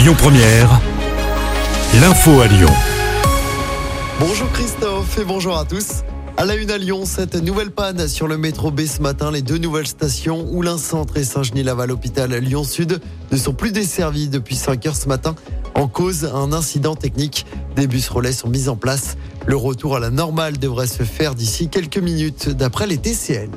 Lyon 0.00 0.14
Première, 0.16 0.80
l'info 2.00 2.40
à 2.40 2.46
Lyon. 2.46 2.70
Bonjour 4.18 4.50
Christophe 4.50 5.18
et 5.18 5.24
bonjour 5.24 5.58
à 5.58 5.66
tous. 5.66 6.04
À 6.38 6.46
la 6.46 6.54
une 6.54 6.70
à 6.70 6.78
Lyon, 6.78 7.02
cette 7.04 7.34
nouvelle 7.34 7.70
panne 7.70 8.08
sur 8.08 8.26
le 8.26 8.38
métro 8.38 8.70
B 8.70 8.86
ce 8.86 9.02
matin, 9.02 9.30
les 9.30 9.42
deux 9.42 9.58
nouvelles 9.58 9.86
stations, 9.86 10.46
Oulin 10.52 10.78
Centre 10.78 11.18
et 11.18 11.24
Saint-Genis-Laval 11.24 11.90
Hôpital 11.90 12.32
Lyon 12.32 12.64
Sud, 12.64 12.98
ne 13.30 13.36
sont 13.36 13.52
plus 13.52 13.72
desservies 13.72 14.28
depuis 14.28 14.56
5 14.56 14.86
heures 14.86 14.96
ce 14.96 15.06
matin. 15.06 15.34
En 15.74 15.86
cause, 15.86 16.30
un 16.34 16.54
incident 16.54 16.94
technique. 16.94 17.44
Des 17.76 17.86
bus 17.86 18.08
relais 18.08 18.32
sont 18.32 18.48
mis 18.48 18.70
en 18.70 18.76
place. 18.76 19.18
Le 19.44 19.56
retour 19.56 19.96
à 19.96 20.00
la 20.00 20.08
normale 20.08 20.56
devrait 20.56 20.86
se 20.86 21.02
faire 21.02 21.34
d'ici 21.34 21.68
quelques 21.68 21.98
minutes, 21.98 22.48
d'après 22.48 22.86
les 22.86 22.96
TCL. 22.96 23.50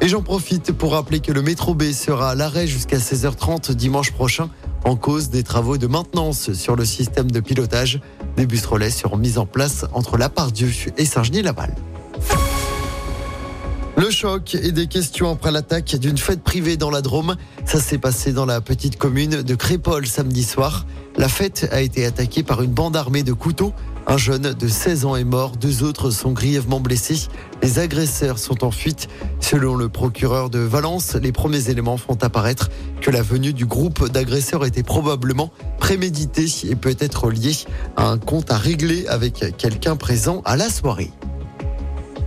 Et 0.00 0.06
j'en 0.06 0.22
profite 0.22 0.70
pour 0.70 0.92
rappeler 0.92 1.18
que 1.18 1.32
le 1.32 1.42
métro 1.42 1.74
B 1.74 1.90
sera 1.90 2.30
à 2.30 2.34
l'arrêt 2.36 2.68
jusqu'à 2.68 2.98
16h30 2.98 3.72
dimanche 3.72 4.12
prochain 4.12 4.48
en 4.86 4.94
cause 4.94 5.30
des 5.30 5.42
travaux 5.42 5.78
de 5.78 5.88
maintenance 5.88 6.52
sur 6.52 6.76
le 6.76 6.84
système 6.84 7.28
de 7.28 7.40
pilotage. 7.40 8.00
Des 8.36 8.46
bus 8.46 8.64
relais 8.64 8.90
seront 8.90 9.16
mis 9.16 9.36
en 9.36 9.44
place 9.44 9.84
entre 9.92 10.16
la 10.16 10.28
Pardieu 10.28 10.70
et 10.96 11.04
Saint-Genis-Laval. 11.04 11.74
Le 13.96 14.10
choc 14.10 14.54
et 14.54 14.70
des 14.70 14.86
questions 14.86 15.30
après 15.32 15.50
l'attaque 15.50 15.96
d'une 15.96 16.18
fête 16.18 16.42
privée 16.42 16.76
dans 16.76 16.90
la 16.90 17.02
Drôme. 17.02 17.36
Ça 17.64 17.80
s'est 17.80 17.98
passé 17.98 18.32
dans 18.32 18.46
la 18.46 18.60
petite 18.60 18.96
commune 18.96 19.42
de 19.42 19.54
Crépol 19.56 20.06
samedi 20.06 20.44
soir. 20.44 20.86
La 21.16 21.28
fête 21.28 21.68
a 21.72 21.80
été 21.80 22.04
attaquée 22.04 22.44
par 22.44 22.62
une 22.62 22.70
bande 22.70 22.94
armée 22.94 23.24
de 23.24 23.32
couteaux. 23.32 23.72
Un 24.06 24.18
jeune 24.18 24.52
de 24.52 24.68
16 24.68 25.04
ans 25.04 25.16
est 25.16 25.24
mort, 25.24 25.56
deux 25.56 25.82
autres 25.82 26.10
sont 26.10 26.30
grièvement 26.30 26.78
blessés. 26.78 27.26
Les 27.60 27.80
agresseurs 27.80 28.38
sont 28.38 28.64
en 28.64 28.70
fuite. 28.70 29.08
Selon 29.40 29.74
le 29.74 29.88
procureur 29.88 30.48
de 30.48 30.60
Valence, 30.60 31.14
les 31.14 31.32
premiers 31.32 31.70
éléments 31.70 31.96
font 31.96 32.16
apparaître 32.22 32.68
la 33.10 33.22
venue 33.22 33.52
du 33.52 33.66
groupe 33.66 34.08
d'agresseurs 34.10 34.64
était 34.64 34.82
probablement 34.82 35.50
préméditée 35.78 36.46
et 36.68 36.74
peut 36.74 36.96
être 36.98 37.30
liée 37.30 37.56
à 37.96 38.08
un 38.08 38.18
compte 38.18 38.50
à 38.50 38.56
régler 38.56 39.06
avec 39.06 39.56
quelqu'un 39.56 39.96
présent 39.96 40.42
à 40.44 40.56
la 40.56 40.68
soirée. 40.68 41.12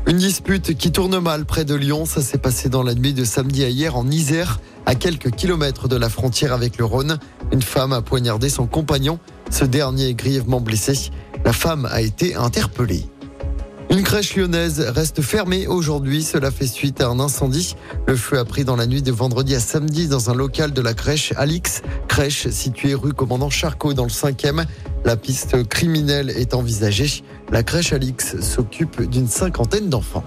Une 0.07 0.17
dispute 0.17 0.75
qui 0.75 0.91
tourne 0.91 1.19
mal 1.19 1.45
près 1.45 1.65
de 1.65 1.75
Lyon, 1.75 2.05
ça 2.05 2.21
s'est 2.21 2.37
passé 2.37 2.67
dans 2.67 2.81
la 2.81 2.95
nuit 2.95 3.13
de 3.13 3.23
samedi 3.23 3.63
à 3.63 3.69
hier 3.69 3.95
en 3.95 4.09
Isère, 4.09 4.59
à 4.85 4.95
quelques 4.95 5.31
kilomètres 5.31 5.87
de 5.87 5.95
la 5.95 6.09
frontière 6.09 6.53
avec 6.53 6.77
le 6.77 6.85
Rhône. 6.85 7.19
Une 7.51 7.61
femme 7.61 7.93
a 7.93 8.01
poignardé 8.01 8.49
son 8.49 8.65
compagnon, 8.65 9.19
ce 9.51 9.65
dernier 9.65 10.07
est 10.07 10.13
grièvement 10.15 10.61
blessé. 10.61 11.11
La 11.45 11.53
femme 11.53 11.87
a 11.91 12.01
été 12.01 12.35
interpellée. 12.35 13.05
Une 13.91 14.03
crèche 14.03 14.35
lyonnaise 14.35 14.79
reste 14.79 15.21
fermée 15.21 15.65
aujourd'hui. 15.65 16.23
Cela 16.23 16.51
fait 16.51 16.67
suite 16.67 17.01
à 17.01 17.07
un 17.07 17.19
incendie. 17.19 17.75
Le 18.07 18.15
feu 18.15 18.37
a 18.37 18.45
pris 18.45 18.63
dans 18.63 18.75
la 18.75 18.85
nuit 18.85 19.01
de 19.01 19.11
vendredi 19.11 19.55
à 19.55 19.59
samedi 19.59 20.07
dans 20.07 20.29
un 20.29 20.35
local 20.35 20.73
de 20.73 20.81
la 20.81 20.93
crèche 20.93 21.33
Alix, 21.37 21.81
crèche 22.07 22.47
située 22.49 22.93
rue 22.93 23.13
Commandant 23.13 23.49
Charcot 23.49 23.93
dans 23.93 24.03
le 24.03 24.09
5e. 24.09 24.65
La 25.05 25.17
piste 25.17 25.67
criminelle 25.67 26.29
est 26.29 26.53
envisagée. 26.53 27.23
La 27.51 27.63
crèche 27.63 27.91
Alix 27.91 28.39
s'occupe 28.41 29.01
d'une 29.09 29.27
cinquantaine 29.27 29.89
d'enfants. 29.89 30.23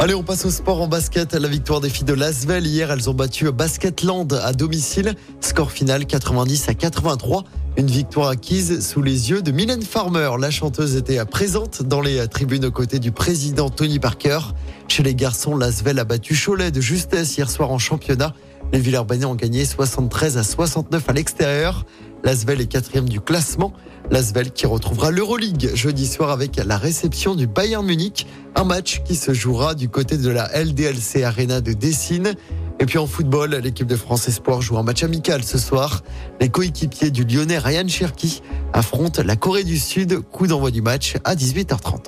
Allez, 0.00 0.14
on 0.14 0.24
passe 0.24 0.44
au 0.44 0.50
sport 0.50 0.82
en 0.82 0.88
basket. 0.88 1.34
La 1.34 1.46
victoire 1.46 1.80
des 1.80 1.88
filles 1.88 2.04
de 2.04 2.14
Lasvel. 2.14 2.66
Hier, 2.66 2.90
elles 2.90 3.08
ont 3.08 3.14
battu 3.14 3.50
Basketland 3.52 4.32
à 4.32 4.52
domicile. 4.52 5.14
Score 5.40 5.70
final 5.70 6.04
90 6.04 6.68
à 6.68 6.74
83. 6.74 7.44
Une 7.76 7.86
victoire 7.86 8.28
acquise 8.28 8.84
sous 8.84 9.02
les 9.02 9.30
yeux 9.30 9.40
de 9.40 9.52
Mylène 9.52 9.82
Farmer. 9.82 10.30
La 10.40 10.50
chanteuse 10.50 10.96
était 10.96 11.24
présente 11.24 11.84
dans 11.84 12.00
les 12.00 12.26
tribunes 12.26 12.64
aux 12.64 12.72
côtés 12.72 12.98
du 12.98 13.12
président 13.12 13.70
Tony 13.70 14.00
Parker. 14.00 14.40
Chez 14.88 15.04
les 15.04 15.14
garçons, 15.14 15.56
Lasvel 15.56 16.00
a 16.00 16.04
battu 16.04 16.34
Cholet 16.34 16.72
de 16.72 16.80
justesse 16.80 17.36
hier 17.36 17.48
soir 17.48 17.70
en 17.70 17.78
championnat. 17.78 18.34
Les 18.72 18.80
Villeurbanais 18.80 19.26
ont 19.26 19.36
gagné 19.36 19.64
73 19.64 20.38
à 20.38 20.42
69 20.42 21.08
à 21.08 21.12
l'extérieur. 21.12 21.86
L'Asvel 22.24 22.60
est 22.60 22.66
quatrième 22.66 23.08
du 23.08 23.20
classement. 23.20 23.72
L'Asvel 24.10 24.50
qui 24.52 24.66
retrouvera 24.66 25.10
l'Euroleague 25.10 25.70
jeudi 25.74 26.06
soir 26.06 26.30
avec 26.30 26.56
la 26.56 26.76
réception 26.76 27.34
du 27.34 27.46
Bayern 27.46 27.84
Munich. 27.84 28.26
Un 28.54 28.64
match 28.64 29.02
qui 29.04 29.16
se 29.16 29.32
jouera 29.32 29.74
du 29.74 29.88
côté 29.88 30.18
de 30.18 30.28
la 30.28 30.48
LDLC 30.54 31.22
Arena 31.22 31.60
de 31.60 31.72
Dessine. 31.72 32.34
Et 32.80 32.86
puis 32.86 32.98
en 32.98 33.06
football, 33.06 33.60
l'équipe 33.62 33.86
de 33.86 33.96
France 33.96 34.28
Espoir 34.28 34.60
joue 34.60 34.76
un 34.76 34.82
match 34.82 35.02
amical 35.02 35.42
ce 35.42 35.58
soir. 35.58 36.02
Les 36.40 36.48
coéquipiers 36.48 37.10
du 37.10 37.24
Lyonnais 37.24 37.58
Ryan 37.58 37.88
Cherki 37.88 38.42
affrontent 38.72 39.22
la 39.24 39.36
Corée 39.36 39.64
du 39.64 39.78
Sud. 39.78 40.20
Coup 40.20 40.46
d'envoi 40.46 40.70
du 40.70 40.82
match 40.82 41.14
à 41.24 41.34
18h30. 41.34 42.06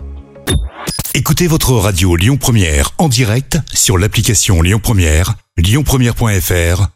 Écoutez 1.14 1.46
votre 1.46 1.72
radio 1.72 2.14
Lyon 2.14 2.36
Première 2.36 2.90
en 2.98 3.08
direct 3.08 3.58
sur 3.72 3.96
l'application 3.96 4.60
Lyon 4.60 4.80
Première, 4.82 5.34
lyonpremière.fr 5.56 6.95